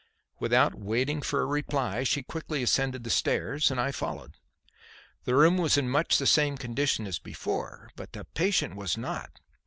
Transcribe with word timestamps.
Without 0.39 0.73
waiting 0.73 1.21
for 1.21 1.41
a 1.41 1.45
reply 1.45 2.01
she 2.01 2.23
quickly 2.23 2.63
ascended 2.63 3.03
the 3.03 3.11
stairs 3.11 3.69
and 3.69 3.79
I 3.79 3.91
followed. 3.91 4.37
The 5.25 5.35
room 5.35 5.59
was 5.59 5.77
in 5.77 5.87
much 5.87 6.17
the 6.17 6.25
same 6.25 6.57
condition 6.57 7.05
as 7.05 7.19
before. 7.19 7.91
But 7.95 8.13
the 8.13 8.25
patient 8.25 8.75
was 8.75 8.97
not. 8.97 9.29